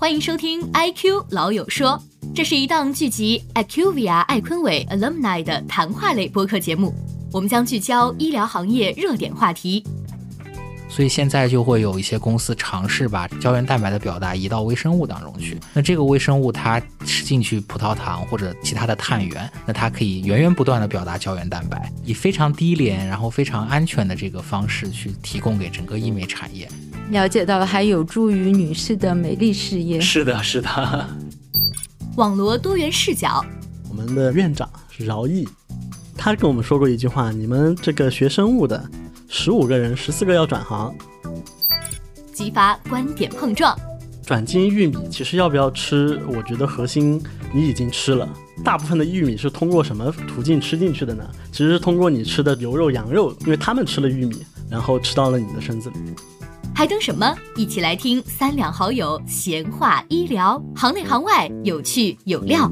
[0.00, 2.00] 欢迎收听《IQ 老友说》，
[2.32, 6.94] 这是一档聚集 IQVIA 艾坤伟 alumni 的谈话类播客节目。
[7.32, 9.84] 我们将聚焦医疗行业热点话题。
[10.88, 15.58] 所以现在就会有一些公司尝试把胶原蛋白的表达移到微生物当中去。
[15.74, 26.70] 那这个微生物它吃进去葡萄糖或者其他的碳源，那它可以源源不断的表达胶原蛋白，以非常低廉然后非常安全的这个方式去提供给整个医美产业。
[27.10, 30.00] 了解到了，还有助于女士的美丽事业。
[30.00, 31.08] 是的，是的。
[32.16, 33.44] 网罗多元视角。
[33.88, 35.48] 我们的院长饶毅，
[36.16, 38.82] 他跟我们说过一句话：你们这个学生物的。
[39.30, 40.94] 十五个人，十四个要转行，
[42.32, 43.78] 激发观点碰撞。
[44.24, 46.18] 转基因玉米其实要不要吃？
[46.28, 48.28] 我觉得核心你已经吃了。
[48.64, 51.26] 大部分的玉米是通过什么途径吃进去的呢？
[51.52, 55.96] 其实是通过你吃的牛肉、羊肉，因为他们吃了玉米，然后吃到了你的身子里。
[56.78, 57.36] 还等什么？
[57.56, 62.70] 一起来听三两好友闲话医疗，行内行外有趣有料。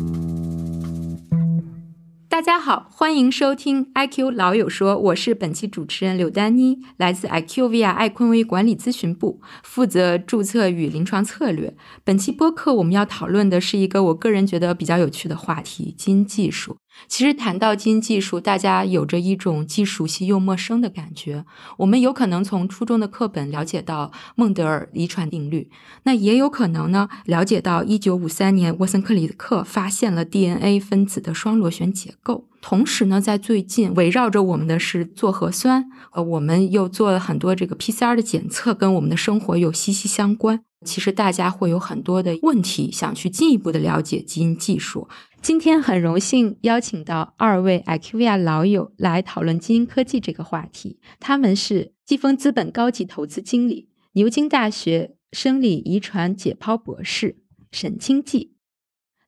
[2.29, 11.75] 大家好，欢迎收听 IQ 老友说，我是本期主持人柳丹妮，来自 IQVIA 艾坤威管理咨询部，负责注册与临床策略。
[12.05, 16.77] 本期播客我们要讨论的是一个我个人觉得比较有趣的话题——基因技术。
[17.09, 21.45] 其实谈到基因技术，大家有着一种既熟悉又陌生的感觉。
[21.79, 25.71] 我们有可能从初中的课本了解到孟德尔遗传定律，
[26.03, 32.49] 那也有可能呢了解到一九五三年沃森克里克发现了 DNA 分子的双螺旋结构。
[32.61, 40.63] 同时呢，在最近围绕着我们的是做核酸，呃，我们又做了很多这个 PCR 的检测，跟我们的生活有息息相关。
[40.85, 45.09] 其实大家会有很多的问题，想去进一步的了解基因技术。
[45.43, 50.99] 今天很荣幸邀请到二位 IQVIA 老友来讨论基因科技这个话题。
[51.21, 57.39] 他们是季风资本高级投资经理、牛津大学生理遗传解剖博士
[57.71, 58.55] 沈清季，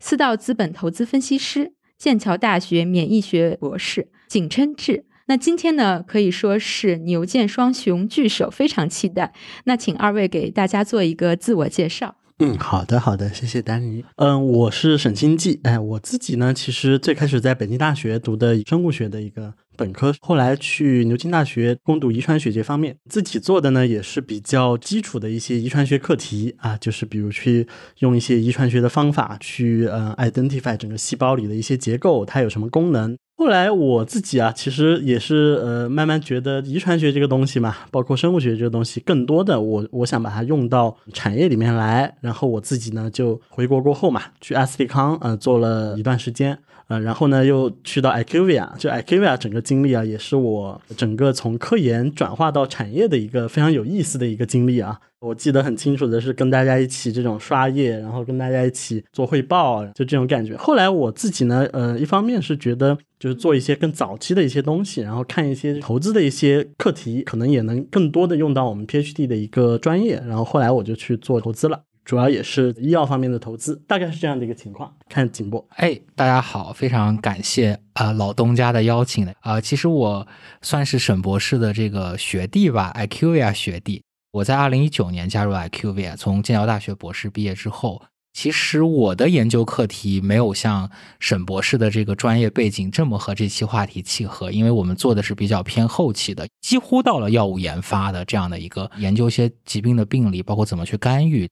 [0.01, 5.07] 思道资本投资分析师、剑桥大学免疫学博士景琛志。
[5.27, 9.33] 那今天呢，可以说是牛剑双雄聚首，非常期待。
[9.65, 12.17] 那请二位给大家做一个自我介绍。
[12.41, 14.05] 嗯，好的，好的，谢谢丹尼。
[14.15, 15.59] 嗯，我是沈清季。
[15.65, 27.67] 哎，我自己呢，其实最开始在北京大学读的生物学的一个本科，后来去牛津大学攻读遗传学这方面，自己做的呢也是比较基础的一些遗传学课题啊，就是比如去
[27.99, 33.19] 用一些遗传学的方法去嗯 identify 整个细胞里的一些结构，它有什么功能。
[33.39, 42.13] 后来我自己啊，其实也是呃，慢慢觉得遗传学这个东西嘛，包括生物学这个东西，更多的我我想把它用到产业里面来。
[42.21, 54.99] 然后我自己呢，就回国过后嘛，去阿斯利康呃做了一段时间，呃，然后呢又去到 IQVIA，就 IQVIA 整个经历啊，也是我整个从科研转化到产业的一个非常有意思的一个经历啊。
[55.21, 60.57] 我记得很清楚的是跟大家一起这种刷页，然后跟大家一起做汇报，就这种感觉。
[60.57, 70.23] 后来我自己呢，呃，一方面是觉得就是做一些更早期的一些东西，然后看一些投资的一些课题，可能也能更多的用到我们 PhD 的一个专业。
[70.25, 74.97] 然后后来我就去做投资了，主要也是医药方面的投资，大概是这样的一个情况。
[75.11, 80.27] 看景波，哎，大家好，非常感谢啊老东家的邀请啊，其实我
[80.63, 84.03] 算是沈博士的这个学弟吧，IQVIA 学弟。
[84.33, 88.01] 我在二零一九年加入 IQVIA，从剑桥大学博士毕业之后，
[88.33, 90.91] 其实我的研究课题没有像
[91.21, 101.47] 沈博士的这个专业背景这么和这期话题契合，因为我们做的是比较偏后期的，几乎到了药物研发的这样的一个研究一些疾病的病理，包括怎么去干预，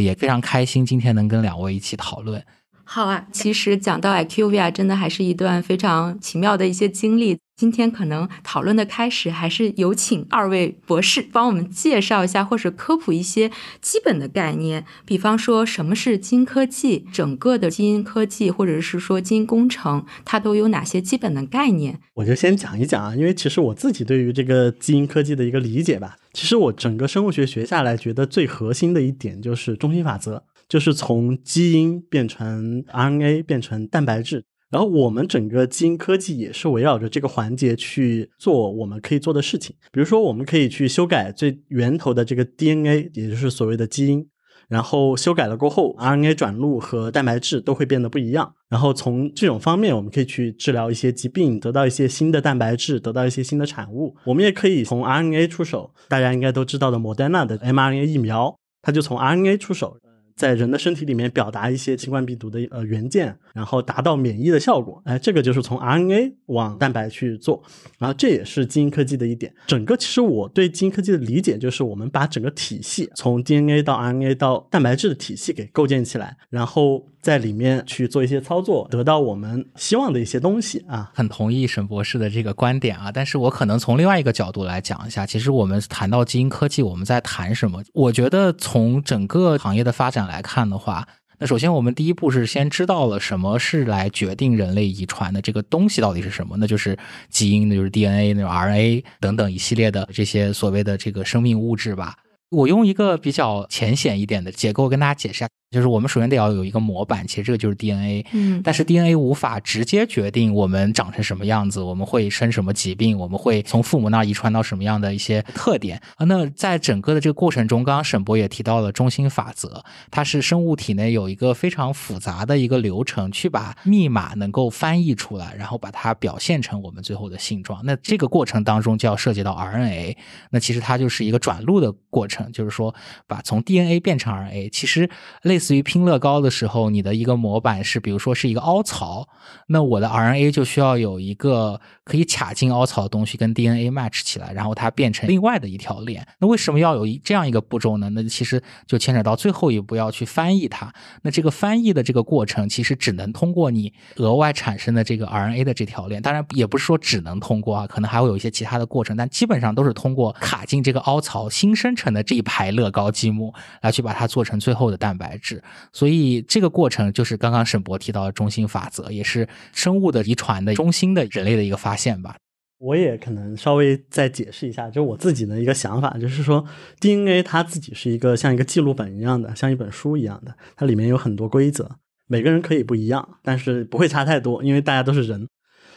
[0.00, 2.44] 也非常开心今天能跟两位一起讨论。
[2.84, 7.38] 好啊，其实讲到 IQVIA，真的还是一段非常奇妙的一些经历。
[7.56, 13.50] 今天可能讨论的开始，还是有请二位博士帮我们介绍一下，或者科普一些
[13.80, 14.84] 基本的概念。
[15.06, 17.06] 比方说，什么是基因科技？
[17.10, 21.98] 整个的基因科技，或者是说基因工程，它都有哪些基本的概念？
[22.12, 34.44] 我就先讲一讲啊，因为其实我自己对于这个基因科技的一个理解吧，其实我整个生物学学下来，觉得最核心的一点就是中心法则，就是从基因变成 RNA 变成蛋白质。
[34.70, 44.26] 然后我们整个基因科技也是围绕着这个环节去做我们可以做的事情，比如说我们可以去修改最源头的这个 DNA，也就是所谓的基因，
[44.68, 48.54] 然后修改了过后，RNA 转录和蛋白质都会变得不一样。
[48.68, 54.16] 然后从这种方面，我们可以去治疗一些疾病，得到一些新的蛋白质，得到一些新的产物。
[54.24, 59.96] 我们也可以从 RNA 出手，大家应该都知道的莫德纳的 mRNA 疫苗，它就从 RNA 出手。
[60.36, 65.02] 在人的身体里面表达一些新冠病毒的呃元件，然后达到免疫的效果。
[65.06, 67.62] 哎，这个就是从 RNA 往蛋白去做，
[67.98, 69.54] 然后这也是基因科技的一点。
[69.66, 77.06] 整个其实我对基因科技的理解就是，我们把整个体系从 DNA 到 RNA 到蛋白质的体系给构建起来，然后。
[77.26, 81.10] 在里面去做一些操作，得到我们希望的一些东西啊。
[81.12, 85.26] 很同意沈博士的这个观点啊，但是我可能从另外一个角度来讲一下。
[85.26, 87.82] 其实我们谈到基因科技，我们在谈什么？
[87.94, 91.08] 我觉得从整个行业的发展来看的话，
[91.40, 96.96] 那首先我们第一步是先知道了什么是来决定人类遗传的这个东西到底是什么，那就是
[97.28, 102.14] 基因，那就是 DNA，那种 RNA 等等一系列的这些所谓的这个生命物质吧。
[102.50, 105.48] 我用一个比较浅显一点的结构跟大家解释一下。
[105.72, 116.24] 就是我们首先得要有一个模板，其实这个就是 DNA，嗯，但是 DNA 无法直接决定我们长成什么样子，我们会生什么疾病，我们会从父母那儿遗传到什么样的一些特点啊。
[116.26, 127.80] 那在整个的这个过程中，刚刚沈博也提到了中心法则，它是生物体内有一个非常复杂的一个流程，去把密码能够翻译出来，然后把它表现成我们最后的性状。
[127.84, 130.16] 那这个过程当中就要涉及到 RNA，
[130.50, 132.94] 那其实它就是一个转录的过程，就是说
[133.26, 135.10] 把从 DNA 变成 RNA，其实
[135.42, 135.56] 类。
[135.56, 139.26] 类至于拼乐高的时候，你的一个模板是，比如说是一个凹槽，
[139.66, 146.24] 那我的 RNA 就需要有一个可以卡进凹槽的东西跟 DNA match 起来，然后它变成另外的一条链。
[146.38, 148.08] 那为什么要有这样一个步骤呢？
[148.10, 150.92] 那其实就牵扯到最后一步要去翻译它。
[151.22, 156.22] 那这个翻译的这个过程，其实只能通过你额外产生的这个 RNA 的这条链。
[156.22, 165.60] 当然也不是说只能通过啊，可能还会有一些其他的过程，但基本上都是通过卡进这个凹槽新生成的这一排乐高积木来去把它做成最后的蛋白质。
[165.92, 172.36] 所以这个过程就是刚刚沈博提到的中心法则，也是生物的遗传的中心的人类的一个发现吧。
[172.78, 176.62] 我也可能稍微再解释一下，就我自己的一个想法，就是说
[177.00, 181.90] DNA 它自己是一个像一个记录本一样的，像一本书一样的，它里面有很多规则，
[182.28, 185.48] 每个人可以不一样，但是不会差太多，因为大家都是人。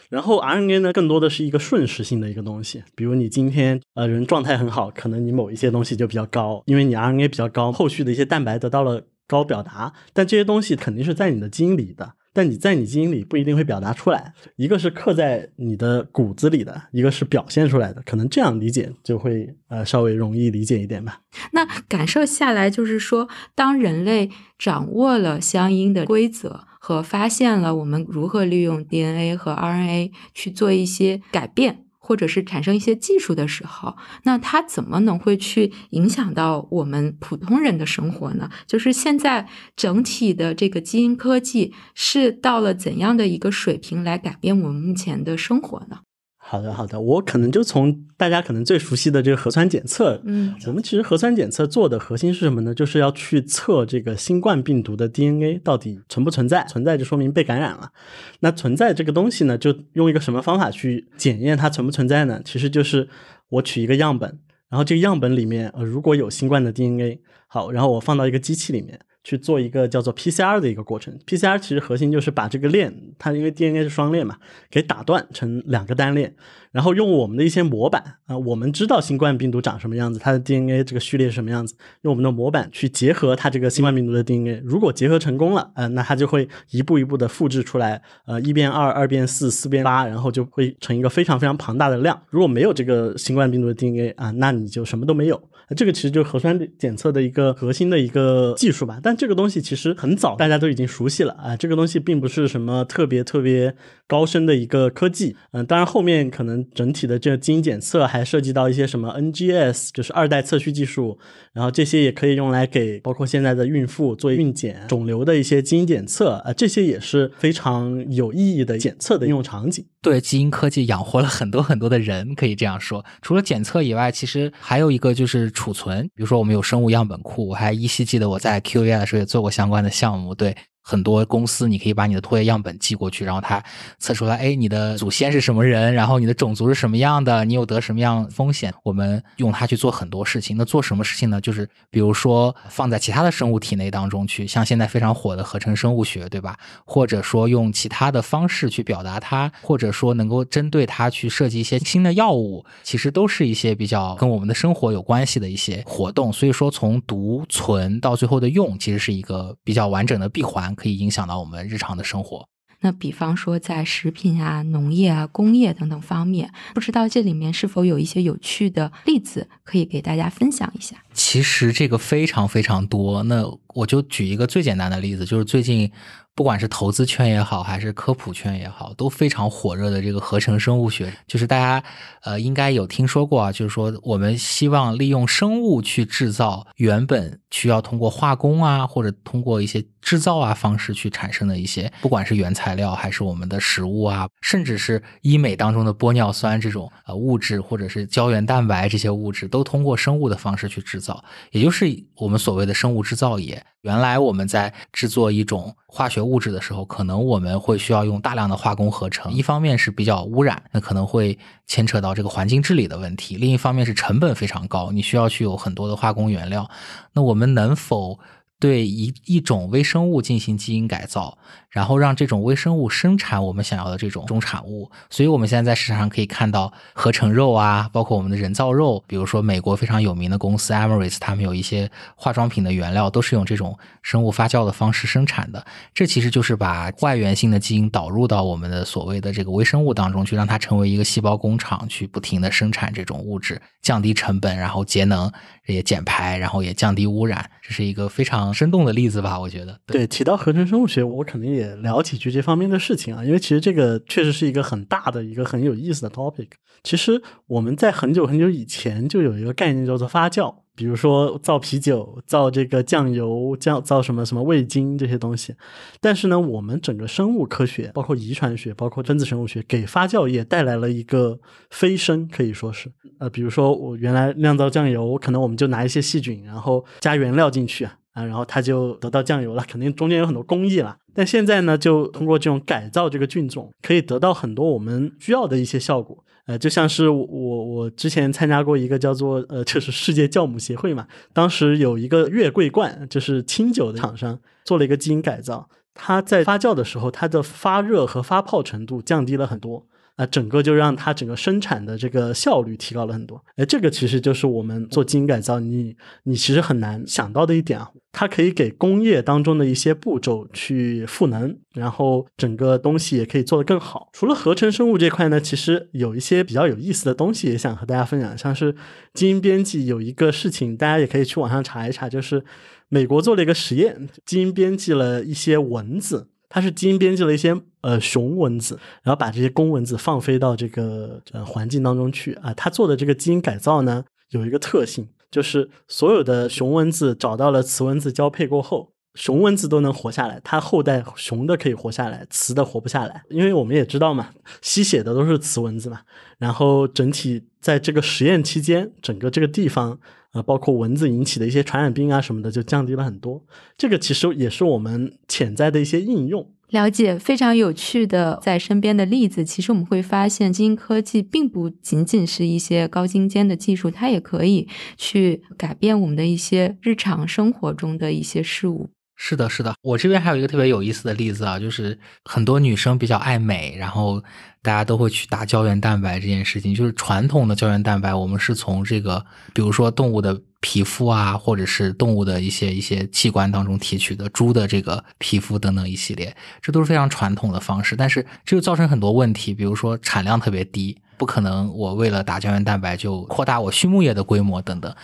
[0.08, 9.06] 然后 RNA 呢，更多的是一个瞬时性的一个东西，比如你今天呃人状态很好，可能你某一些东西就比较高，因为你 RNA 比较高，后续的一些蛋白得到了。
[9.30, 14.32] 高表达，但这些东西肯定是在你的基因里的，但你在你基因里不一定会表达出来。
[14.56, 21.20] 一个是刻在你的骨子里的，一个是表现出来的，可能这样理解就会呃稍微容易理解一点吧。
[21.52, 31.84] 那感受下来就是说，当人类掌握了相应的规则和发现了我们如何利用 DNA 和 RNA 去做一些改变。
[32.10, 38.50] 或者是产生一些技术的时候，那它怎么能会去影响到我们普通人的生活呢？
[38.66, 46.00] 就是现在整体的这个基因科技是到了怎样的一个水平来改变我们目前的生活呢？
[46.50, 52.74] 好的，好的，我可能就从大家可能最熟悉的这个核酸检测，嗯，我们其实核酸检测做的核心是什么呢？
[52.74, 57.92] 就是要去测这个新冠病毒的 DNA 到底存不存在，存在就说明被感染了。
[58.40, 62.42] 那存在这个东西呢，就用一个什么方法去检验它存不存在呢？
[62.44, 63.08] 其实就是
[63.50, 64.36] 我取一个样本，
[64.68, 68.98] 然后这个样本里面呃如果有新冠的 DNA，好，然后我放到一个机器里面。
[69.30, 74.36] 去做一个叫做 PCR 的一个过程，PCR 其实核心就是把这个链，它因为 DNA 是双链嘛，
[74.68, 76.34] 给打断成两个单链，
[76.72, 92.20] 然后用我们的一些模板啊，我们知道新冠病毒长什么样子，它的 DNA 这个序列是什么样子，用我们的模板去结合它这个新冠病毒的 DNA，如果结合成功了，呃，那它就会一步一步的复制出来，呃，一变二，二变四，四变八，然后就会成一个非常非常庞大的量。
[92.30, 95.40] 如果没有这个新冠病毒的 DNA 啊，那你就什么都没有。
[95.76, 103.74] 这个其实就是核酸检测的一个核心的一个技术吧，但这个东西其实很早大家都已经熟悉了啊，这个东西并不是什么特别特别
[104.06, 111.18] 高深的一个科技，嗯，当然后面可能整体的这个基因检测还涉及到一些什么 NGS，就是二代测序技术，
[111.52, 119.86] 然后这些也可以用来给包括现在的孕妇做孕检、肿瘤的一些基因检测啊，这些也是非常有意义的检测的应用场景。
[120.02, 123.04] 对，基因科技养活了很多很多的人，可以这样说。
[123.20, 126.02] 除了检测以外，其实还有一个就是储存。
[126.14, 130.34] 比如说，我们有生物样本库，我还依稀记得我在 QV 的时候也做过相关的项目。
[130.34, 130.56] 对。
[130.90, 133.62] 很多公司，你可以把你的唾液样本寄过去，然后它
[134.00, 140.56] 测出来，哎，你的祖先是什么人，然后你的种族是什么样的，你有得什么样风险，我们用它去做很多事情。
[140.56, 141.40] 那做什么事情呢？
[141.40, 146.58] 就是比如说放在其他的生物体内当中去，像现在非常火的合成生物学，对吧？
[146.84, 156.32] 或者说用其他的方式去表达它，或者说能够针对它去设计一些新的药物，其实都是一些比较跟我们的生活有关系的一些活动。
[156.32, 160.74] 所以说，从读、存到最后的用，其实是一个比较完整的闭环。
[160.80, 162.48] 可以影响到我们日常的生活。
[162.82, 170.96] 那比方说，在食品啊、农业啊、工业等等方面，不知道这里面是否有一些有趣的例子可以给大家分享一下？
[171.12, 173.22] 其实这个非常非常多。
[173.24, 173.44] 那
[173.74, 175.92] 我就举一个最简单的例子，就是最近。
[176.40, 181.84] 不管是投资圈也好，还是科普圈也好，都非常火热的这个合成生物学，就是大家
[182.22, 201.84] 呃应该有听说过啊，就是说我们希望利用生物去制造原本需要通过化工啊或者通过一些制造啊方式去产生的一些，不管是原材料还是我们的食物啊，甚至是医美当中的玻尿酸这种呃物质，或者是胶原蛋白这些物质，都通过生物的方式去制造，也就是
[202.16, 203.62] 我们所谓的生物制造业。
[203.82, 216.70] 原来我们在制作一种化学物物质的时候，可能我们会需要用大量的化工合成，一方面是比较污染，那可能会牵扯到这个环境治理的问题；另一方面是成本非常高，你需要去有很多的化工原料。
[217.12, 218.18] 那我们能否？
[218.60, 221.36] 对一一种微生物进行基因改造，
[221.70, 224.90] 然后让这种微生物生产我们想要的这种中产物。
[225.08, 229.02] 所以，我们现在在市场上可以看到合成肉啊，包括我们的人造肉。
[229.06, 235.64] 比如说，美国非常有名的公司 Amaris，他们有一些化妆品的原料都是用这种生物发酵的方式生产的。
[235.94, 245.32] 这其实就是把外源性的基因导入到我们的所谓的这个微生物当中去，让它成为一个细胞工厂，去不停的生产这种物质，降低成本，然后节能
[245.66, 247.50] 也减排，然后也降低污染。
[247.62, 248.52] 这是一个非常。
[248.52, 250.06] 生动的例子吧，我觉得对。
[250.06, 256.48] 提到合成生物学，我可能也聊几句这方面的事情啊，因为其实这个确实是一个很大的一个很有意思的 topic。
[256.82, 265.54] 其实我们在很久很久以前就有一个概念叫做发酵，比如说造啤酒、造这个酱油、造造什么什么味精这些东西。
[266.00, 277.86] 但是呢，我们整个生物科学，包括遗传学、包括分子生物学，给发酵业带来了一个飞升，可以说是呃，比如说我原来酿造酱油，可能我们就拿一些细菌，然后加原料进去。
[278.12, 280.96] 啊，然后它就得到酱油了，肯定中间有很多工艺了。
[281.14, 286.24] 但现在呢，就通过这种改造这个菌种，可以得到很多我们需要的一些效果。
[286.50, 299.86] 呃，就像是我我之前参加过一个叫做呃，就是世界酵母协会嘛，当时有一个月桂冠，就是清酒的厂商做了一个基因改造，它在发酵的时候，它的发热和发泡程度降低了很多。
[300.20, 303.42] 啊，整个就让它整个生产的这个效率提高了很多。
[303.56, 307.90] 哎，这个其实就是我们做基因改造，你你其实很难想到的一点啊。
[308.12, 314.10] 它可以给工业当中的一些步骤去赋能，然后整个东西也可以做得更好。
[314.12, 318.74] 除了合成生物这块呢，其实有一些比较有意思的东西也想和大家分享，像是
[319.14, 322.44] 基因编辑有一个事情，大家也可以去网上查一查，就是
[322.88, 326.29] 美国做了一个实验，基因编辑了一些蚊子。
[326.50, 332.52] 它是基因编辑了一些呃雄蚊子，然后把这些公蚊子放飞到这个呃环境当中去啊。
[332.52, 343.22] 它做的这个基因改造呢，有一个特性，就是所有的雄蚊子找到了雌蚊子交配过后，雄蚊子都能活下来，它后代雄的可以活下来，雌的活不下来。
[343.28, 344.30] 因为我们也知道嘛，
[344.62, 346.00] 吸血的都是雌蚊子嘛。
[346.38, 349.98] 然后整体在这个实验期间，整个这个地方。
[350.32, 353.44] 呃，包括蚊子引起的一些传染病啊什么的，就降低了很多。
[353.76, 356.48] 这个其实也是我们潜在的一些应用。
[356.70, 368.90] 了解非常有趣的在身边的例子，其实我们会发现，基因科技并不仅仅是一些高精尖的技术，它也可以去改变我们的一些日常生活中的一些事物。
[369.22, 374.22] 是的，是的，我这边还有一个特别有意思的例子啊，就是很多女生比较爱美，然后
[374.62, 376.74] 大家都会去打胶原蛋白这件事情。
[376.74, 387.96] 就是传统的胶原蛋白，我们是从这个，比如说动物的皮肤啊，或者是动物的一些一些器官当中提取的，猪的这个皮肤等等一系列，这都是非常传统的方式。
[387.96, 394.94] 但是这就造成很多问题，比如说产量特别低，不可能我为了打胶原蛋白就扩大我畜牧业的规模等等。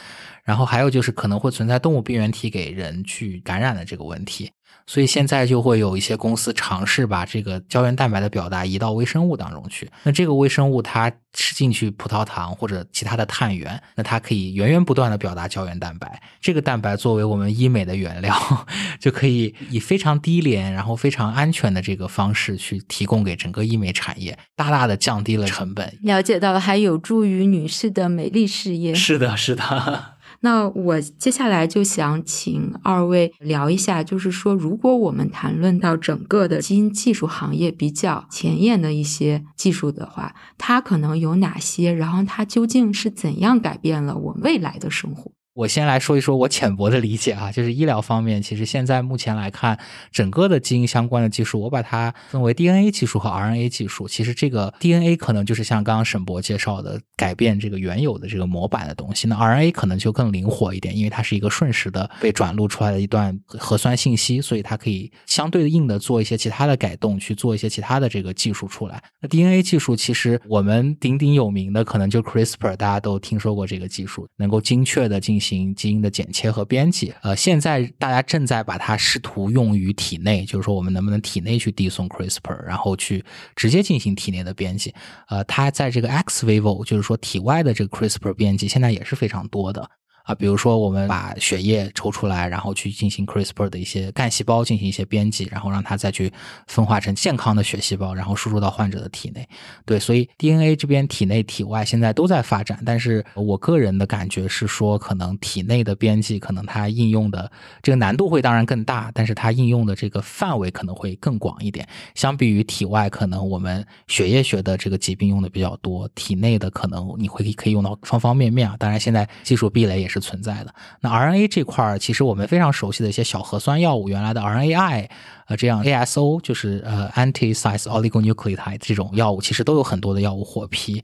[0.47, 4.51] 然后还有就是可能会存在动物病原体给人去感染的这个问题，
[4.87, 9.91] 所以现在就会有一些公司尝试把这个胶原蛋白的表达移到微生物当中去。
[10.05, 16.23] 那这个微生物它吃进去葡萄糖或者其他的碳源，那它可以源源不断的表达胶原蛋白。
[16.41, 18.35] 这个蛋白作为我们医美的原料，
[19.01, 25.99] 就可以以非常低廉然后非常安全的这个方式去提供给整个医美产业，大大的降低了成本。
[26.03, 28.95] 了解到了，还有助于女士的美丽事业。
[28.95, 30.16] 是的，是的。
[30.41, 41.93] 那我接下来就想请二位聊一下，就是说，如果我们谈论到整个的基因技术行业比较前沿的一些技术的话，它可能有哪些？
[41.93, 45.33] 然后它究竟是怎样改变了我们未来的生活？
[45.57, 49.79] 我先来说一说我浅薄的理解啊，就是医疗方面，其实现在目前来看，
[50.13, 54.07] 整个的基因相关的技术，我把它分为 DNA 技术和 RNA 技术。
[54.07, 59.27] 其实这个 DNA 可能就是像刚刚沈博介绍的，改变这个原有的这个模板的东西。
[59.29, 69.03] 那 RNA 可能就更灵活一点，因为它是一个瞬时的被转录出来的一段核酸信息，所以它可以相对应的做一些其他的改动，去做一些其他的这个技术出来。
[69.23, 75.46] 那 DNA 技术其实我们鼎鼎有名的可能就 CRISPR，大家都听说过这个技术，能够精确的进行。
[75.47, 77.15] 行基因的剪切和编辑。
[77.23, 83.25] 呃，现在大家正在把它试图用于体内，就是说我们能不能体内去递送 CRISPR，然后去
[83.55, 84.93] 直接进行体内的编辑。
[85.29, 89.89] 呃，它在这个 X vivo，就是说体外的这个 CRISPR 编辑，现在也是非常多的。
[90.27, 96.33] 啊，比如说我们把血液抽出来，然后去进行 CRISPR 的一些干细胞进行一些编辑，然后让它再去
[96.67, 99.49] 分化成健康的血细胞，然后输入到患者的体内。
[99.85, 107.49] 对，所以 DNA 这边体内体外现在都在发展，但是我个人的感觉是说，可能体内的编辑可能它应用的
[107.81, 111.87] 这个难度会当然更大，但是它应用的这个范围可能会更广一点。
[112.17, 118.75] 相比于体外，可能我们血液学的这个疾病用的比较多，体内的可能你会可以用到方方面面啊。
[118.77, 120.16] 当然，现在技术壁垒也是。
[120.17, 120.75] 是存在的。
[121.01, 125.09] 那 RNA 这块儿，其实我们非常熟悉的一些小核酸药物，原来的 RNAi，
[125.47, 131.03] 呃，这样 ASO 就是呃 anti-size oligonucleotide 这种药物，其实都有很多的药物获批。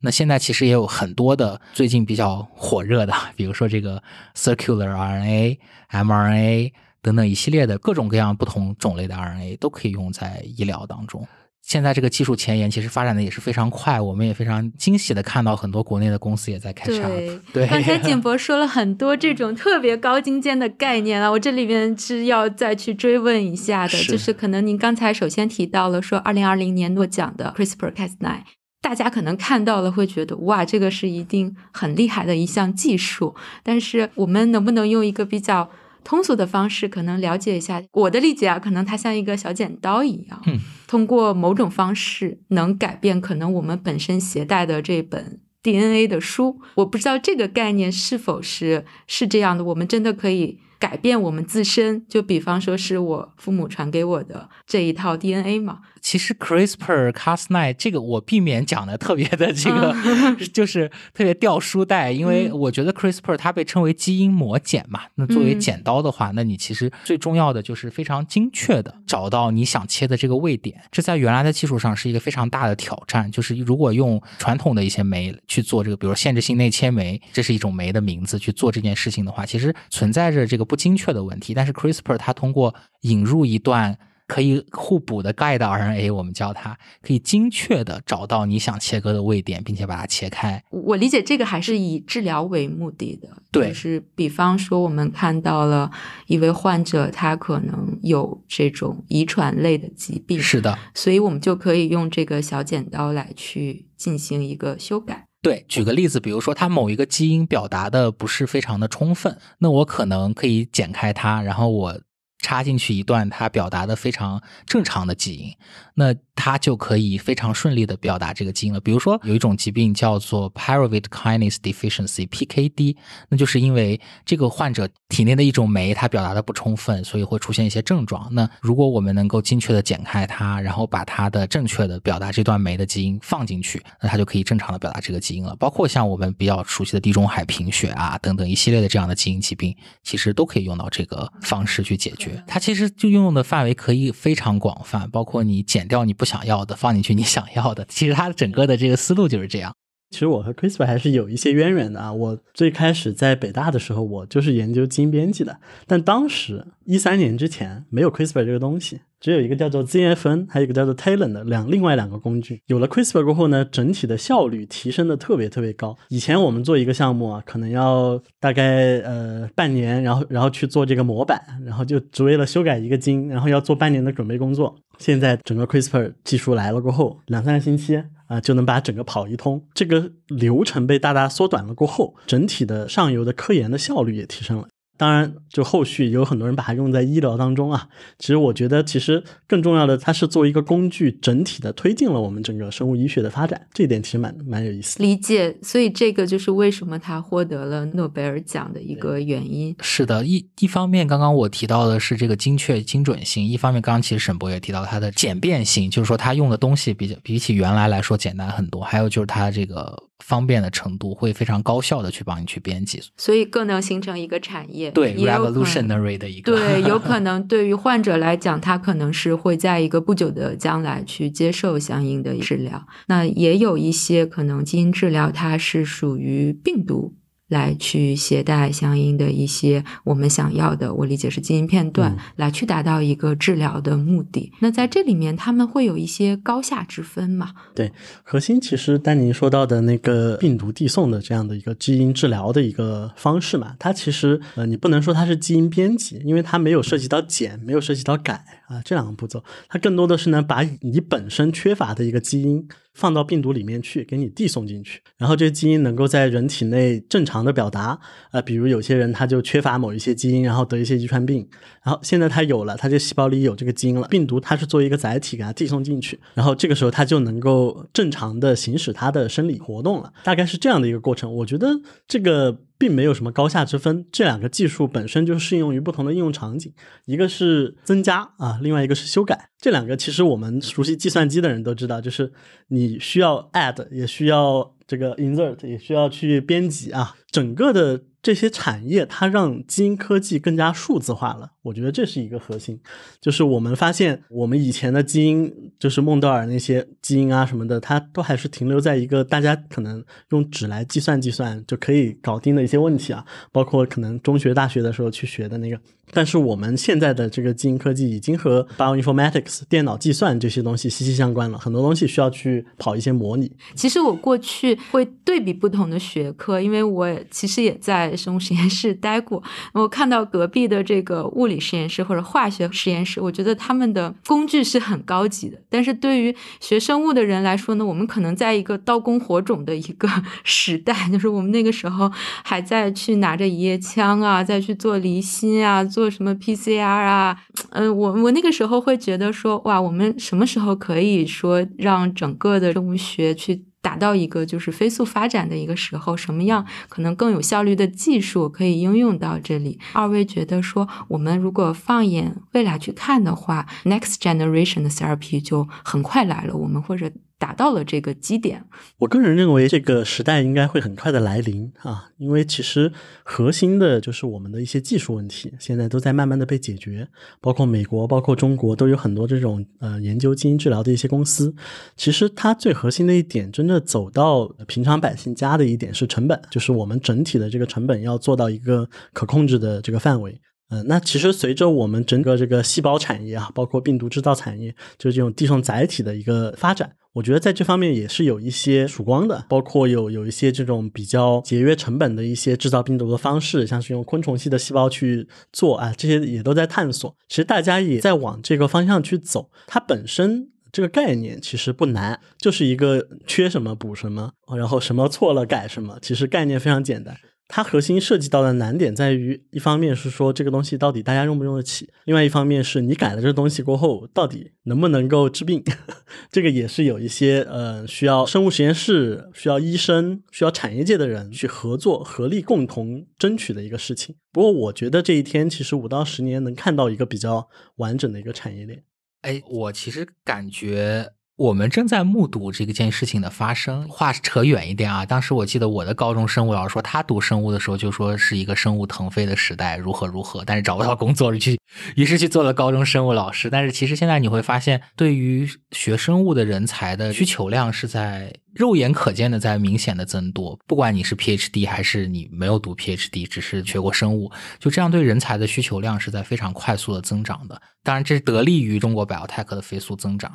[0.00, 4.02] 那现在其实也有很多的最近比较火热的，比如说这个
[4.34, 5.58] circular RNA、
[5.90, 6.72] mRNA
[7.02, 11.26] 等等一系列的各种各样不同种类的 RNA 都可以用在医疗当中。
[11.68, 17.06] 现在这个技术前沿其实发展的也是非常快，我们也非常惊喜的看到很多国内的公司也在开叉。
[17.52, 28.38] 对，刚才景博说了很多这种特别高精尖的概念啊，我这里边是要再去追问一下的，就是可能您刚才首先提到了说二零二零年诺奖的 CRISPR-Cas9，
[28.80, 35.68] 大家可能看到了会觉得哇，这个是一定很厉害的一项技术，但是我们能不能用一个比较？
[36.08, 40.42] 通俗的方式可能了解一下，我的理解啊，可能它像一个小剪刀一样，
[40.86, 46.62] 通过某种方式能改变可能我们本身携带的这本 DNA 的书。
[46.76, 50.58] 我不知道这个概念是否是是这样的，我们真的可以。
[50.78, 55.80] 改变我们自身，就比方说是我父母传给我的这一套 DNA 嘛。
[56.00, 59.92] 其实 CRISPR-Cas9 这个我避免讲的特别的这个，
[60.54, 65.00] 就是特别掉书袋，因为我觉得 CRISPR 它被称为基因魔剪嘛。
[65.16, 70.80] 那作为剪刀的话，那你其实最重要的就是非常精确的找到你想切的这个位点。
[70.92, 73.28] 这在原来的技术上是一个非常大的挑战。
[73.32, 80.67] 就是如果用传统的一些酶去做这个，比如限制性内切酶，这是一种酶的名字去做这件事情的话，其实存在着这个。
[80.68, 90.62] 不精确的问题，但是 CRISPR 它通过引入一段可以互补的 guide RNA，我们叫它可以精确的找到你想切割的位点，并且把它切开。
[90.70, 95.90] 我理解这个还是以治疗为目的的，对，就是比方说我们看到了
[96.26, 105.27] 一位患者，他可能有这种遗传类的疾病，是的，所以我们就可以用这个小剪刀来去进行一个修改。
[105.40, 112.00] 对，举个例子，比如说他某一个基因表达的不是非常的充分，那我可能可以剪开它，然后我
[112.40, 115.52] 插进去一段他表达的非常正常的基因。
[115.94, 118.78] 那它就可以非常顺利的表达这个基因了。
[118.78, 122.96] 比如说有一种疾病叫做 Pyruvate Kinase Deficiency（PKD），
[123.28, 128.28] 那就是因为这个患者体内的一种酶它表达的不充分，所以会出现一些症状。
[128.30, 135.56] 那如果我们能够精确的剪开它，然后把它的正确的表达这段酶的基因放进去，那它就可以正常的表达这个基因了。
[135.56, 139.74] 包括像我们比较熟悉的地中海贫血啊等等一系列的这样的基因疾病，
[140.04, 142.40] 其实都可以用到这个方式去解决。
[142.46, 147.86] 它其实就应用的范围可以非常广泛，包括你剪掉你不想要的，放进去你想要的。
[147.88, 149.72] 其实它整个的这个思路就是这样。
[150.10, 152.12] 其实我和 CRISPR 还是有一些渊源的啊。
[152.12, 155.58] 我最开始在北大的时候，我就是研究基因编辑的。
[155.86, 162.62] 但当时一三年之前没有 CRISPR 这个东西，只有一个叫做 ZFN，还有一个叫做 TALEN 的两另外两个工具。
[162.66, 165.96] 有了 CRISPR 过后呢，整体的效率提升的特别特别高。
[166.08, 174.76] 以前我们做一个项目啊，可能要大概呃半年，然后然后去做这个模板，然后就只为了修改一个基因，然后要做半年的准备工作。
[174.98, 178.02] 现在整个 CRISPR 技术来了过后，两三个星期。
[178.28, 184.68] 啊，就能把整个跑一通，这个流程被大大缩短了过后，整体的上游的科研的效率也提升了。
[184.98, 187.88] 当然，就后续有很多人把它用在医疗当中啊。
[188.18, 193.68] 其实我觉得，其实更重要的，它是作为一个工具，整体的推进了我们整个生物医学的发展。
[193.72, 195.00] 这一点其实蛮蛮有意思。
[195.00, 199.74] 理解，所以这个就是为什么他获得了诺贝尔奖的一个原因。
[199.80, 208.82] 是的，一一方面，刚刚我提到的是这个精确精准性；一方面，刚刚其实沈博也提到它的简便性，就是说它用的东西比较比起原来来说简单很多。
[208.82, 210.07] 还有就是它这个。
[210.24, 214.90] 方便的程度会非常高效的去帮你去编辑，所以更能形成一个产业。
[214.90, 216.52] 对，revolutionary 的一个。
[216.52, 222.86] 对，有可能对于患者来讲，他可能是会在一个不久的将来去接受相应的治疗。
[223.06, 227.14] 那也有一些可能基因治疗，它是属于病毒
[227.48, 234.52] 来去携带相应的一些我们想要的，我理解是基因片段，嗯来去达到一个治疗的目的。
[234.60, 237.52] 那在这里面，他们会有一些高下之分嘛？
[237.74, 237.90] 对
[238.22, 257.96] 核心其实丹尼说到的那个病毒递送的这样的一个基因治疗的一个方式嘛，它其实呃你不能说它是基因编辑，因为它没有涉及到剪，没有涉及到改啊这两个步骤，它更多的是呢把你本身缺乏的一个基因放到病毒里面去，给你递送进去，然后这个基因能够在人体内正常的表达，
[258.32, 261.48] 呃，比如有些人他就缺乏某一些基因，然后得一些遗传病，
[261.84, 271.32] 然后现在他有了，他这细胞里有这个基因了，病毒它是作为一个载体给他递送进去，然后这个时候他就能够正常的行使他的生理活动了，大概是这样的一个过程。
[271.32, 271.68] 我觉得
[272.08, 276.72] 这个并没有什么高下之分，这两个技术本身就适用于不同的应用场景，
[277.04, 279.50] 一个是增加啊，另外一个是修改。
[279.58, 282.32] 这两个其实我们熟悉计算机的人都知道，就是
[282.68, 288.02] 你需要 add，也需要这个 insert，也需要去编辑啊，整个的。
[288.28, 292.78] 这些产业它让基因科技更加数字化了，我觉得这是一个核心。
[293.22, 305.80] 就是我们发现，我们以前的基因，就是孟德尔那些基因啊什么的，它都还是停留在一个大家可能用纸来计算计算就可以搞定的一些问题啊，包括可能中学、大学的时候去学的那个。
[306.10, 313.50] 但是我们现在的这个基因科技已经和 bioinformatics 电脑计算这些东西息息相关了，很多东西需要去跑一些模拟。
[313.74, 319.42] 其实我过去会对比不同的学科，因为我其实也在生物实验室待过。
[319.72, 325.56] 我看到隔壁的这个物理实验室或者化学实验室，我觉得他们的工具是很高级的。
[325.70, 330.08] 但是对于学生物的人来说呢，我们可能在一个刀工火种的一个
[330.42, 332.10] 时代，就是我们那个时候
[332.42, 337.38] 还在去拿着一页枪啊，再去做离心啊，做什么 PCR 啊。
[337.70, 349.78] 嗯，我我那个时候会觉得说，哇，我们什么时候可以说让整个的生物学去达到一个就是飞速发展的一个时候，什么样可能更有效率的技术可以应用到这里？
[349.92, 358.64] 二位觉得说，我们如果放眼未来去看的话，next generation 的 therapy 就很快来了，我们或者达到了这个基点。
[358.98, 367.08] 我个人认为这个时代应该会很快的来临啊，因为其实核心的就是我们的一些技术问题，现在都在慢慢的被解决，
[367.40, 371.54] 包括美国、包括中国都有很多这种呃研究基因治疗的一些公司。
[371.96, 380.40] 其实它最核心的一点，真的走到平常百姓家的一点是成本，就是我们整体的这个成本要做到一个可控制的这个范围。
[380.70, 397.14] 嗯，那其实随着我们整个这个细胞产业啊，包括病毒制造产业，就是这种递送载体的一个发展，我觉得在这方面也是有一些曙光的，包括有有一些这种比较节约成本的一些制造病毒的方式，像是用昆虫系的细胞去做啊，这些也都在探索。
[397.28, 400.50] 其实大家也在往这个方向去走，它本身。
[400.70, 407.16] 这个概念其实不难，就是一个缺什么补什么，然后什么错了改什么，其实概念非常简单。
[407.48, 415.64] 它核心涉及到的难点在于，一方面是说这个东西到底大家用不用得起，另外一方面是你改了这个东西过后，到底能不能够治病，
[416.30, 424.14] 这个也是有一些呃需要生物实验室、需要医生、需要产业界的人去合作、合力共同争取的一个事情。
[424.30, 428.84] 不过我觉得这一天其实五到十年能看到一个比较完整的一个产业链。
[429.22, 433.88] 哎，我其实感觉我们正在目睹这个件事情的发生。
[433.88, 441.56] 话扯远一点啊，当时我记得我的高中生物老师说，他读生物的时候就说是一个生物腾飞的时代，如何如何，但是找不到工作，去
[441.94, 443.48] 于是去做了高中生物老师。
[443.48, 448.34] 但是其实现在你会发现，对于学生物的人才的需求量是在。
[448.54, 457.62] 肉眼可见的在明显的增多，不管你是 PhD 还是你没有读 PhD，只是学过生物，就这样对人才的需求量是在非常快速的增长的。
[457.88, 460.30] 当然，这是得力于中国 biotech 的飞速增长。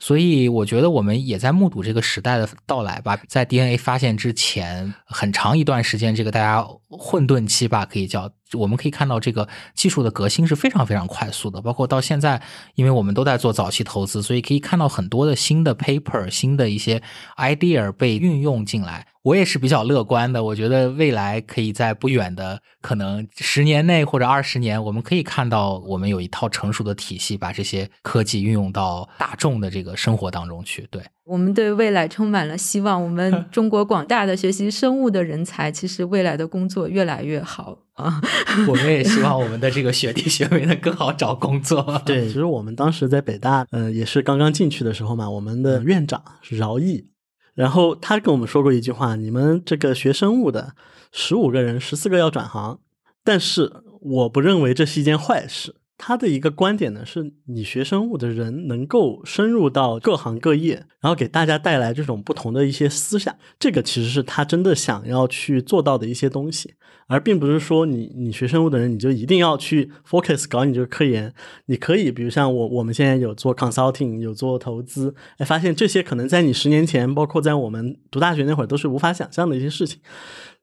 [0.00, 3.14] 所以，我觉得我们也在目睹这个时代的到来吧。
[3.28, 8.30] 在 DNA 发现之前，很长一段时间，这个大家混沌期吧，可以叫。
[8.54, 11.60] 我们可以看到，这个技术的革新是非常非常快速的。
[11.60, 12.40] 包括到现在，
[12.74, 17.02] 因为我们都在做早期投资，所以可以看到很多的新的 paper、新的一些
[17.36, 19.06] idea 被运用进来。
[19.22, 30.86] 我也是比较乐观的，我觉得未来可以在不远的可能十年内或者二十年，我们可以看到我们有一套成熟的体系，把这些科技运用到大众的这个生活当中去。
[30.90, 33.02] 对我们对未来充满了希望。
[33.02, 38.20] 我们 中国广大的学习生物的人才，其实未来的工作越来越好啊。
[38.68, 41.82] 我们也希望我们的这个 学弟学妹能更好找工作。
[42.04, 47.08] 对，其实我们当时在北大，呃，也是刚刚进去的时候嘛，我们的院长是饶毅。
[47.54, 50.74] 然后他跟我们说过一句话：“你们这个学生物的
[51.12, 52.80] 十五个人，十四个要转行，
[53.22, 66.74] 但是我不认为这是一件坏事。”他的一个观点呢，是你学生物的人能够深入到各行各业，然后给大家带来这种不同的一些思想，这个其实是他真的想要去做到的一些东西，
[67.06, 71.32] 而并不是说你你学生物的人你就一定要去 focus 搞你这个科研，
[71.66, 80.00] 你可以比如像我我们现在有做 consulting，有做投资，哎，发现这些可能在你十年前，包括在我们读大学那会儿都是无法想象的一些事情。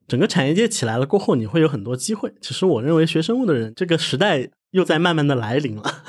[0.07, 2.33] 整个产业界起来了过后，你会有很多机会。
[2.41, 6.03] 其实我认为学生物的人，这个时代又在慢慢的来临了。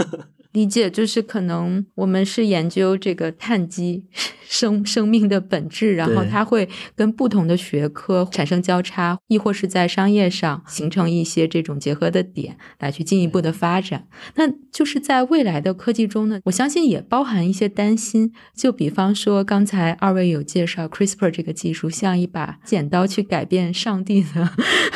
[0.52, 4.04] 理解就是可能我们是研究这个碳基
[4.48, 14.06] 生生命的本质，然后它会跟不同的学科产生交叉，亦或是在商业上形成一些这种结合的点，来去进一步的发展。
[14.34, 18.30] 那就是在未来的科技中呢，我相信也包含一些担心。
[18.54, 24.50] 就比方说，刚才二位有介绍 CRISPR 这个技术，像一把剪刀去改变上帝的，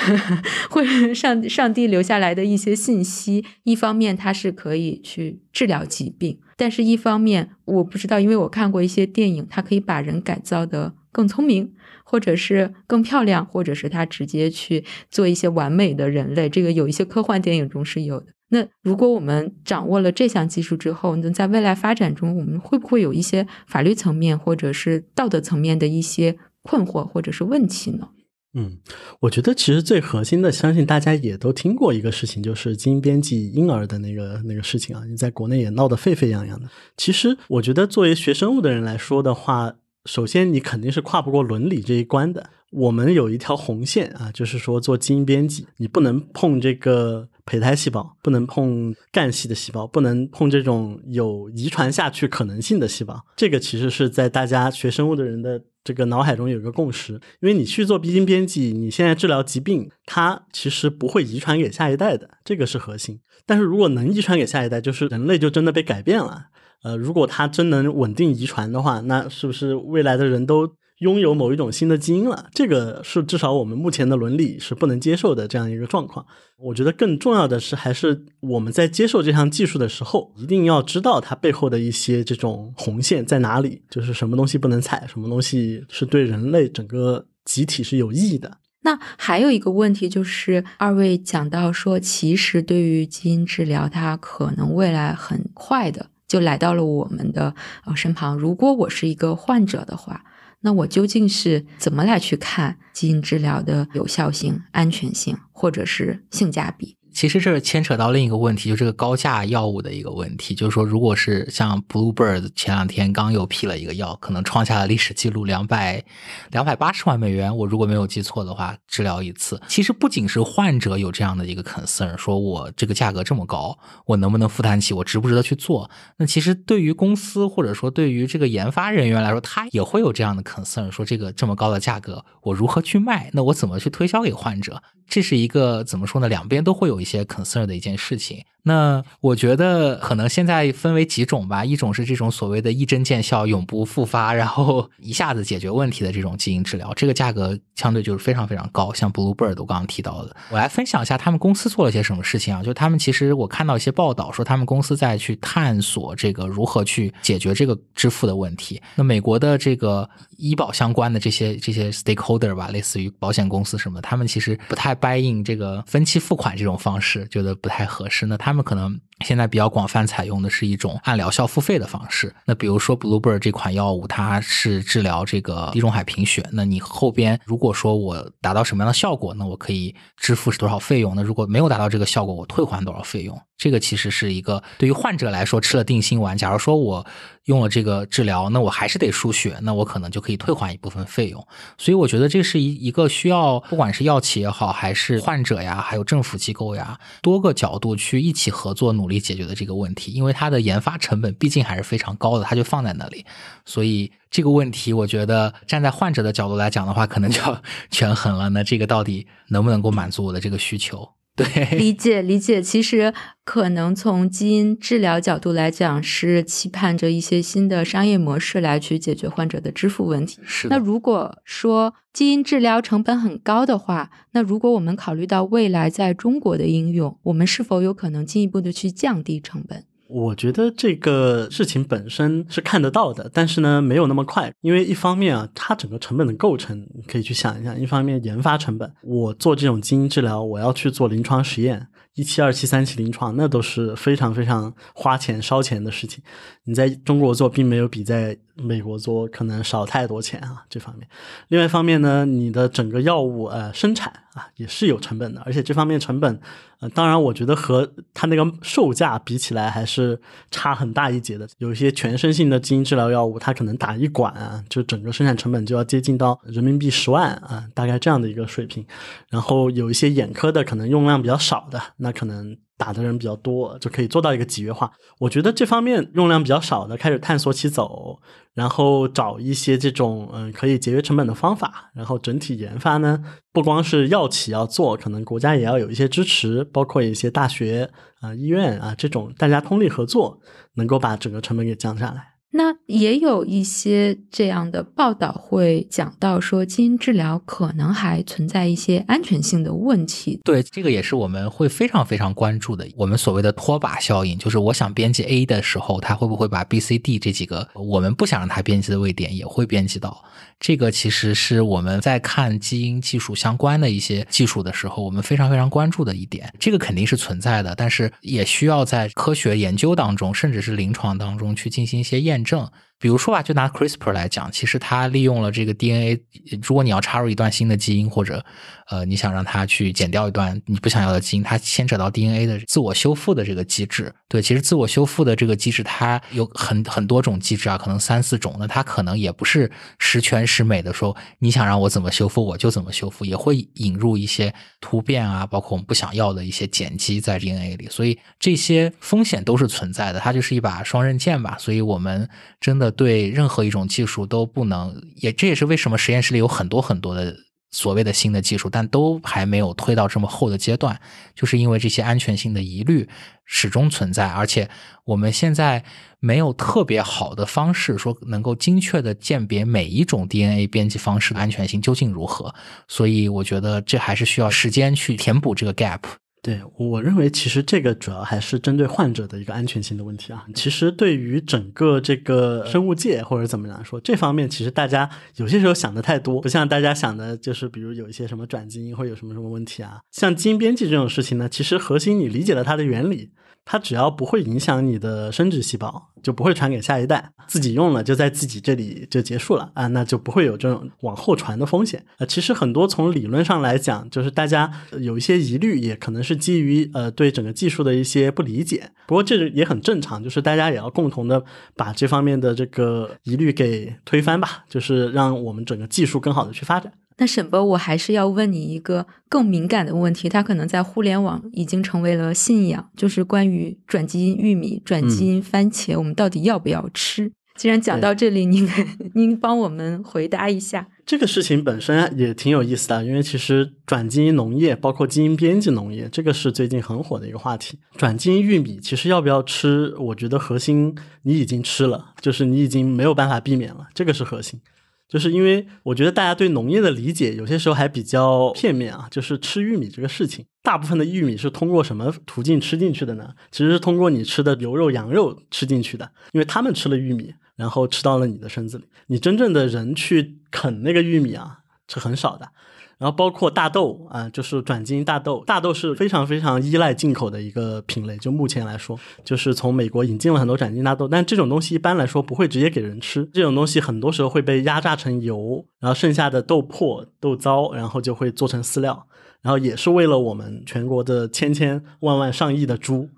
[0.68, 3.42] 会上上帝留下来的一些信息。
[3.62, 5.40] 一方面，它是可以去。
[5.56, 11.72] 治疗疾病，但是一方面我不知道，因为我看过一些电影，它可以把人改造的更聪明，
[12.04, 16.50] 或者是更漂亮，或者是他直接去做一些完美的人类。
[16.50, 18.26] 这个有一些科幻电影中是有的。
[18.50, 28.10] 那如果我们掌握了这项技术之后，那在未来发展中，我们会不会有一些法律层面或者是道德层面的一些困惑或者是问题呢？
[28.58, 28.78] 嗯，
[29.20, 36.66] 我觉得其实最核心的，相信大家也都听过一个事情，就是基因编辑婴儿的那个那个事情啊，你在国内也闹得沸沸扬扬的。
[36.96, 39.74] 其实我觉得作为学生物的人来说的话，
[40.06, 42.48] 首先你肯定是跨不过伦理这一关的。
[42.70, 53.22] 我们有一条红线啊，就是说做基因编辑，你不能碰这个胚胎细胞，不能碰干系的细胞，不能碰这种有遗传下去可能性的细胞。
[53.36, 55.62] 这个其实是在大家学生物的人的。
[55.86, 63.20] 这个脑海中有一个共识，因为你去做基因编辑，你现在治疗疾病，它其实不会遗传给下一代的，这个是核心。
[63.46, 66.46] 但是如果能遗传给下一代，就是人类就真的被改变了。
[66.82, 70.74] 呃，如果它真能稳定遗传的话，那是不是未来的人都？
[71.00, 76.24] 拥有某一种新的基因了，这个是至少我们目前的伦理是不能接受的这样一个状况。
[76.56, 88.56] 我觉得更重要的是，还是我们在接受这项技术的时候，一定要知道它背后的一些这种红线在哪里，就是什么东西不能踩，什么东西是对人类整个集体是有意义的。
[88.80, 97.54] 那还有一个问题就是，二位讲到说，其实对于基因治疗，它可能未来很快的就来到了我们的
[97.84, 98.34] 呃身旁。
[98.34, 100.24] 如果我是一个患者的话。
[100.66, 106.95] 那我究竟是怎么来去看基因治疗的有效性、安全性，或者是性价比？
[107.16, 110.54] 其实这牵扯到另一个问题，就这个高价药物的一个问题。
[110.54, 116.04] 就是说，如果是像 Bluebird 前两天刚又批了一个药，可能创下了历史记录，两百
[116.50, 119.58] 两百八十万美元，我如果没有记错的话，治疗一次。
[119.66, 124.92] 其实不仅是患者有这样的一个 concern，说我这个价格这么高，我能不能负担起？
[124.92, 125.90] 我值不值得去做？
[126.18, 133.30] 那其实对于公司或者说对于这个研发人员来说，他也会有这样的 concern，说这个这么高的价格，我如何去卖？
[133.32, 134.82] 那我怎么去推销给患者？
[135.06, 136.28] 这是一个怎么说呢？
[136.28, 138.44] 两边都会有一些 concern 的一件事情。
[138.68, 148.92] 那我觉得可能现在分为几种吧，一种是这种所谓的一针见效、永不复发，然后 一下子解决问题的这种基因治疗，这个价格相对就是非常非常高。
[148.92, 152.60] 像 Bluebird 我刚刚提到的，我来分享一下他们公司做了些什么事情啊？
[152.60, 158.82] 就他们其实我看到一些报道说，他们公司在去探索这个如何去解决这个支付的问题。
[158.96, 168.26] 那美国的这个医保相关的这些这些 stakeholder 吧，类似于保险公司什么，他们其实不太 buy in 这个分期付款这种方式，觉得不太合适。
[168.26, 168.55] 那他们。
[168.56, 172.34] 那么可能现在比较广泛采用的是一种按疗效付费的方式。
[172.46, 176.42] 那比如说 Bluebird 这款药物，它是治疗这个地中海贫血。
[176.52, 181.14] 那你后边如果说我达到什么样的效果，那我可以支付是多少费用？
[181.14, 183.38] 那如果没有达到这个效果，我退还多少费用？
[183.58, 186.36] 这个其实是一个对于患者来说吃了定心丸。
[186.36, 187.06] 假如说我
[187.44, 191.46] 用了这个治疗，那我还是得输血，那我可能就可以退还一部分费用。
[191.78, 200.12] 所以我觉得这是一一个需要不管是药企也好，还是患者呀，还有政府机构呀，多个角度去一起合作努力解决的这个问题。
[200.12, 203.24] 因为它的研发成本毕竟还是非常高的，它就放在那里。
[203.64, 208.50] 所以这个问题，我觉得站在患者的角度来讲的话，可能就要 权衡了。
[208.50, 211.08] 那这个到底能不能够满足我的这个需求？
[211.36, 212.62] 对，理解理解。
[212.62, 213.12] 其实
[213.44, 220.38] 可能从基因治疗角度来讲，是期盼着一些新的商业模式来去解决患者的支付问题。
[220.46, 220.68] 是。
[220.68, 229.84] 那如果说基因治疗成本很高的话，那如果我们考虑到未来在中国的应用，我们是否有可能进一步的去降低成本？
[230.08, 234.52] 我觉得这个事情本身是看得到的，但是呢，没有那么快。
[234.60, 246.22] 因为一方面啊，它整个成本的构成，你可以去想一下；一方面研发成本，我做这种基因治疗，我要去做临床实验，一期、二期、三期临床，那都是非常非常花钱烧钱的事情。
[246.64, 251.06] 你在中国做，并没有比在美国做可能少太多钱啊，这方面。
[251.48, 256.40] 另外一方面呢，你的整个药物呃生产啊也是有成本的，而且这方面成本，
[256.80, 261.46] 呃，当然我觉得和它那个售价比起来还是差很大一截的。
[261.58, 268.84] 有一些全身性的基因治疗药物，它可能打一管啊，就整个生产成本就要接近到人民币十万啊，大概这样的一个水平。
[269.30, 272.56] 然后有一些眼科的，可能用量比较少的，那可能。
[272.78, 274.92] 打的人比较多，就可以做到一个集约化。
[275.18, 278.20] 我觉得这方面用量比较少的，开始探索起走，
[278.52, 287.90] 然后找一些这种嗯可以节约成本的方法，然后整体研发呢，不光是药企要做，可能国家也要有一些支持，包括一些大学
[288.20, 290.38] 啊、医院啊这种大家通力合作，
[290.74, 292.35] 能够把整个成本给降下来。
[292.56, 300.40] 那也有一些这样的报道会讲到说，基因治疗可能还存在一些安全性的问题。
[300.42, 302.88] 对，这个也是我们会非常非常关注的。
[302.96, 310.24] 我们所谓的拖把效应，就是我想编辑 A 的时候，它会不会把 B、C、D 这几个我们不想让它编辑的位点也会编辑到？
[310.58, 316.50] 这个其实是我们在看基因技术相关的一些技术的时候，我们非常非常关注的一点。
[316.58, 322.45] 这个肯定是存在的，但是也需要在科学研究当中，甚至是临床当中去进行一些验证。
[322.46, 326.18] 证比如说吧，就拿 CRISPR 来讲，其实它利用了这个 DNA。
[326.62, 328.42] 如果你要插入一段新的基因，或者
[328.88, 334.14] 呃你想让它去剪掉一段你不想要的基因，它牵扯到 DNA 的自我修复的这个机制。
[334.28, 338.56] 对，其实自我修复的这个机制，它有很很多种机制啊，可能三四种。
[338.58, 347.88] 那它可能也不是十全十美的，说你想让我怎么修复我就怎么修复，也会引入一些突变啊，包括我们不想要的一些碱基在 DNA 里。
[347.90, 351.56] 所以这些风险都是存在的，它就是一把双刃剑吧。
[351.58, 352.26] 所以我们
[352.58, 352.85] 真的。
[352.90, 357.36] 对任何一种技术都不能，也这也是为什么实验室里有很多很多的
[357.70, 361.00] 所谓的新的技术，但都还没有推到这么后的阶段，
[361.34, 363.08] 就是因为这些安全性的疑虑
[363.44, 364.68] 始终存在，而且
[365.04, 365.84] 我们现在
[366.20, 372.54] 没有特别好的方式说能够精确的鉴别每一种 DNA 编辑方式的安全性究竟如何，
[372.88, 376.00] 所以我觉得这还是需要时间去填补这个 gap。
[376.46, 380.46] 对我认为，其实这个主要还是针对患者的一个安全性的问题啊。
[380.54, 389.98] 其实对于整个这个生物界或者怎么来说，这方面其实大家有些时候想的太多，不像大家想的，就是比如有一些什么转基因会有什么什么问题啊。
[390.12, 393.32] 像基因编辑这种事情呢，其实核心你理解了它的原理。
[393.68, 397.32] 它只要不会影响你的生殖细胞，就不会传给下一代。
[397.48, 402.04] 自己用了就在自己这里就结束了啊，那就不会有这种往后传的风险。
[402.18, 408.88] 呃，其实很多从理论上来讲，就是大家有一些疑虑，也可能是基于呃对整个技术的一些不理解。
[409.08, 416.92] 不过这也很正常，就是大家也要共同的把这方面的这个疑虑给推翻吧，就是让我们整个技术更好的去发展。
[417.18, 427.32] 那沈博，我还是要问你一个更敏感的问题，它可能在互联网已经成为了信仰，就是关于转基因玉米、转基因番茄，我们到底要不要吃？
[427.56, 428.68] 既然讲到这里，您
[429.14, 430.88] 您帮我们回答一下。
[431.06, 437.78] 这个事情本身也挺有意思的，因为其实转基因农业，包括基因编辑农业，这个是最近很火的一个话题。
[437.96, 439.94] 转基因玉米其实要不要吃？
[439.98, 444.60] 我觉得核心你已经吃了，就是你已经没有办法避免了，这个是核心。
[445.08, 453.34] 就是因为我觉得大家对农业的理解有些时候还比较片面啊，就是吃玉米这个事情，大部分的玉米是通过什么途径吃进去的呢？
[453.52, 458.84] 其实是通过你吃的牛肉、羊肉吃进去的，因为他们吃了玉米，然后吃到了你的身子里。
[459.06, 462.48] 你真正的人去啃那个玉米啊，是很少的。
[462.98, 468.16] 然后包括大豆啊，就是转基因大豆，大豆是非常非常依赖进口的一个品类。
[468.16, 479.06] 就目前来说，就是从美国引进了很多转基因大豆，但这种东西一般来说不会直接给人吃，这种东西很多时候会被压榨成油，然后剩下的豆粕、豆糟，然后就会做成饲料，
[479.42, 483.10] 然后也是为了我们全国的千千万万上亿的猪。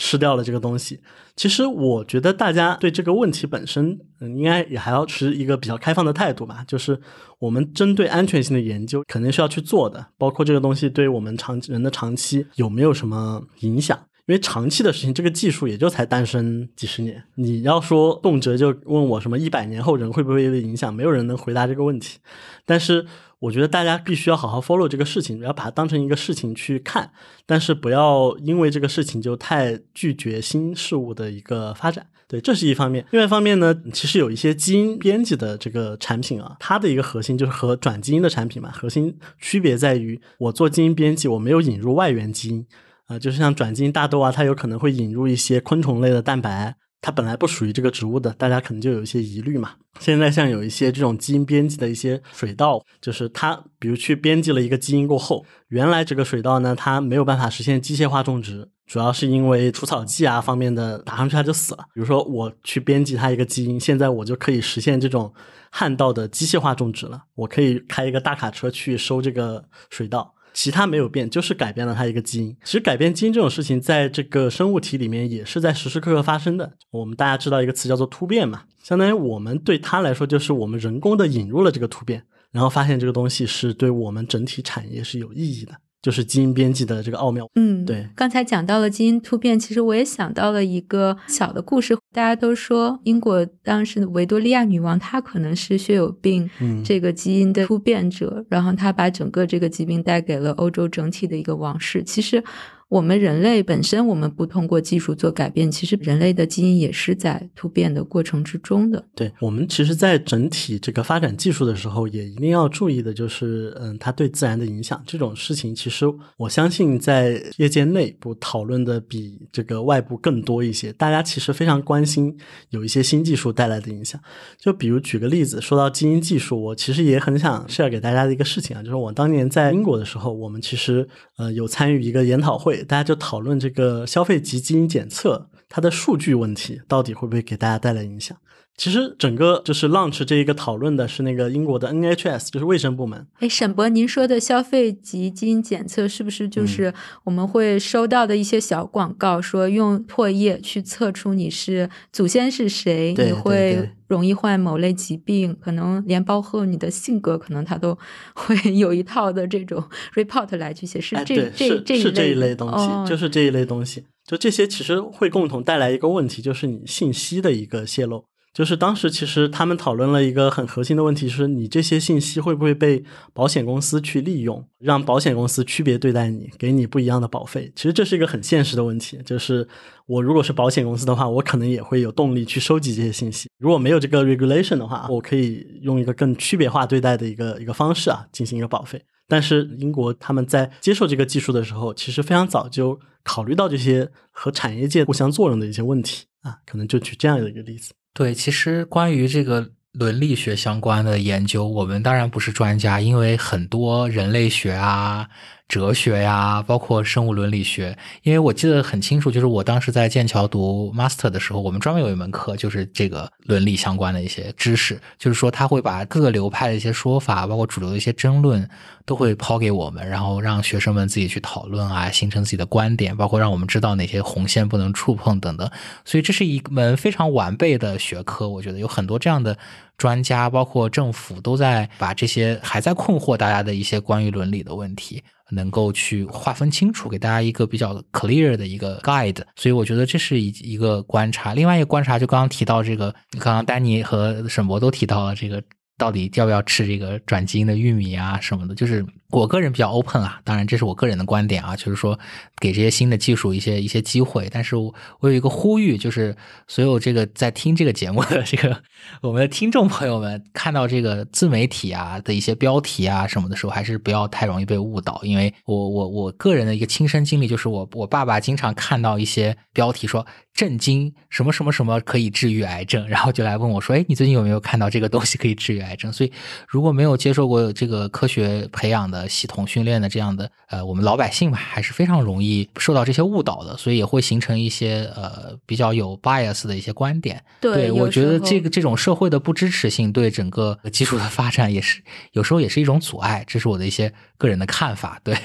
[0.00, 0.98] 吃掉了这个东西，
[1.36, 6.64] 其实我觉得大家对这个问题本身，嗯，应该也还要持一个比较开放的态度吧。
[6.66, 6.98] 就是
[7.38, 13.98] 我们针对安全性的研究，肯定是要去做的，包括这个东西对我们长人的长期有没有什么影响。
[14.26, 17.22] 因为长期的事情，这个技术也就才诞生几十年。
[17.34, 22.18] 你要说动辄就问我什么一百年后人会不会有影响，没有人能回答这个问题。
[22.64, 23.04] 但是
[23.40, 27.10] 我觉得大家必须要好好 follow 这个事情，要把它当成一个事情去看，
[27.46, 32.06] 但是不要因为这个事情就太拒绝新事物的一个发展。
[32.28, 33.04] 对，这是一方面。
[33.10, 42.64] 另外一方面呢，其实有一些基因编辑的这个产品啊，它的一个核心就是和转基因的产品嘛，核心区别在于我做基因编辑，我没有引入外源基因。
[43.06, 49.72] 啊，就是像转基因大豆啊，它有可能会引入一些昆虫类的蛋白它本来不属于这个植物的，大家可能就有一些疑虑嘛。
[49.98, 61.84] 现在像有一些这种基因编辑的一些水稻，就是它比如去编辑了一个基因过后，原来这个水稻呢，它没有办法实现机械化种植，主要是因为除草剂啊方面的打上去它就死了。
[61.94, 65.32] 比如说我去编辑它一个基因，现在我就可以实现这种
[65.70, 70.34] 旱稻的机械化种植了，我可以开一个大卡车去收这个水稻。
[70.62, 72.54] 其他没有变，就是改变了它一个基因。
[72.62, 76.74] 其实改变基因这种事情，在这个生物体里面也是在时时刻刻发生的。
[76.90, 85.72] 我们大家知道一个词叫做突变嘛，相当于我们对它来说，就是我们人工的引入了这个突变，然后发现这个东西是对我们整体产业是有意义的。
[86.02, 88.08] 就是基因编辑的这个奥妙，嗯，对。
[88.16, 91.96] 刚才讲到了基因突变，其实我也想到了一个小的故事。
[92.12, 96.48] 大家都说英国当时的维多利亚女王，她可能是血友病
[96.84, 102.02] 这个基因的突变者，然后她把整个这个疾病带给了欧洲整体的一个王室。
[102.02, 102.42] 其实。
[102.90, 109.04] 我们人类本身，我们不通过技术做改变，其实人类的基因也是在突变的过程之中的。
[109.14, 116.04] 对我们，其实，在整体这个发展技术的时候，也一定要注意的，就是嗯，它对自然的影响这种事情，其实
[116.36, 120.92] 我相信在业界内部讨论的比这个外部更多一些。
[120.94, 122.36] 大家其实非常关心
[122.70, 124.20] 有一些新技术带来的影响。
[124.58, 132.79] 就比如举个例子，说到基因技术，我其实也很想 share 给大家的一个事情啊，就是我当年在英国的时候，我们其实呃有参与一个研讨会。
[132.84, 138.36] 大家就讨论这个消费级基因检测它的数据问题，到底会不会给大家带来影响？
[138.80, 143.26] 其实整个就是 launch 这一个讨论的是那个英国的 NHS，就是卫生部门。
[143.40, 157.98] 哎，沈博，您说的消费级基因检测是不是就是我们会收到的一些小广告，说用唾液去测出你是祖先是谁，你会容易患某类疾病，可能连包括你的性格，可能他都
[158.32, 160.98] 会有一套的这种 report 来去写。
[160.98, 164.06] 是这这这是这一类东西，就是这一类东西。
[164.26, 168.24] 就这些其实会共同带来一个问题，就是你信息的一个泄露。
[168.52, 177.72] 就是当时其实他们讨论了一个很核心的问题，是你这些信息会不会被保险公司去利用，让保险公司区别对待你，给你不一样的保费。
[177.76, 179.20] 其实这是一个很现实的问题。
[179.24, 179.66] 就是
[180.06, 183.48] 我如果是保险公司的话，我可能也会有动力去收集这些信息。
[183.58, 189.00] 如果没有这个 regulation 的话，我可以用一个更区别化对待的一个一个方式啊，进行一个保费。
[189.28, 197.92] 但是英国他们在接受这个技术的时候，其实非常早就考虑到这些和产业界互相作用的一些问题啊，可能就举这样的一个例子。
[198.12, 205.28] 对，其实关于这个伦理学相关的研究，我们当然不是专家，因为很多人类学啊。
[205.70, 218.68] 哲学呀，包括生物伦理学，因为我记得很清楚，就是我当时在剑桥读 master 的时候，我们专门有一门课，就是这个伦理相关的一些知识，就是说他会把各个流派的一些说法，包括主流的一些争论，
[219.06, 225.70] 都会抛给我们，然后让学生们自己去讨论啊，形成自己的观点，包括让我们知道哪些红线不能触碰等等。
[226.04, 229.56] 所以这是一门非常完备的学科，我觉得有很多这样的
[229.96, 235.22] 专家，包括政府都在把这些还在困惑大家的一些关于伦理的问题。
[235.50, 241.54] 能够去划分清楚，给大家一个比较 clear 的一个 guide，所以我觉得这是一一个观察。
[241.54, 245.62] 另外一个观察就刚刚提到这个，刚刚丹尼和沈博都提到了这个，
[245.98, 249.04] 到底要不要吃这个转基因的玉米啊什么的，就是。
[249.30, 252.18] 我个人比较 open 啊，当然这是我个人的观点啊，就是说
[252.60, 254.48] 给这些新的技术一些一些机会。
[254.50, 258.82] 但是我我有一个呼吁，就是所有这个在听这个节目的这个
[259.22, 265.20] 我们的听众朋友们，看到这个自媒体啊的一些标题啊什么的时候，还是不要太容易被误导。
[265.22, 276.12] 因为我我我个人的一个亲身经历，就是我我爸爸经常看到一些标题说震惊什么什么什么可以治愈癌症，然后就来问我说，哎，你最近有没有看到这个东西可以治愈癌症？
[276.12, 276.32] 所以
[276.66, 287.42] 如果没有接受过这个科学培养的，系统训练的这样的呃，我们老百姓吧，还是非常容易受到这些误导的，所以也会形成一些呃比较有 bias 的一些观点。
[287.60, 292.02] 对，我觉得这个这种社会的不支持性，对整个技术的发展也是
[292.32, 293.44] 有时候也是一种阻碍。
[293.46, 295.20] 这是我的一些个人的看法。
[295.24, 295.36] 对。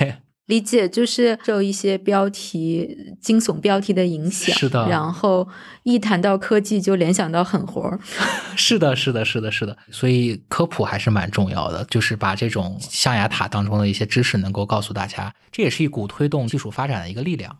[0.47, 4.87] 理解就是受一些标题惊悚标题的影响，是的。
[4.87, 5.47] 然后
[5.83, 7.99] 一谈到科技就联想到狠活儿，
[8.55, 9.75] 是的，是的，是的，是的。
[9.91, 17.55] 所以科普还是蛮重要的，就是把这种象牙塔当中的一些知识能够告诉大家，这也是一股推动技术发展的一个力量。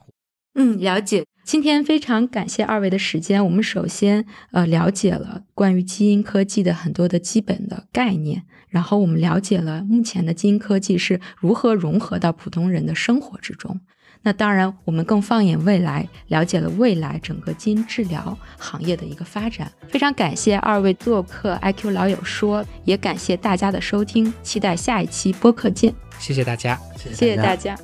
[0.56, 1.26] 嗯，了解。
[1.43, 3.43] 今天非常感谢二位的时间。
[3.45, 8.43] 我们首先呃了解了关于基因科技的很多的基本的概念。
[8.70, 13.80] 然后我们了解了目前的基因科技是如何融合到普通人的生活之中。
[14.24, 19.72] 那当然，我们更放眼未来，了解了未来整个基因治疗行业的一个发展。
[19.88, 25.93] 非常感谢二位做客 IQ 老友说，也感谢大家的收听，期待下一期播客见。
[26.18, 27.78] 谢谢大家，谢谢大家，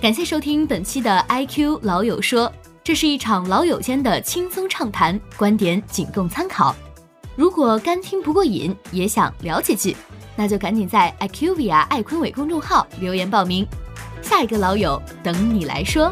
[0.00, 2.50] 感谢收听本期的 IQ 老友说。
[2.82, 6.74] 这是一场老友间的轻松畅谈，观点仅供参考。
[7.36, 9.94] 如果干听不过瘾，也想聊几句，
[10.34, 13.66] 那就赶紧在 IQVIA 爱坤伟公众号留言报名，
[14.22, 16.10] 下一个老友等你来说。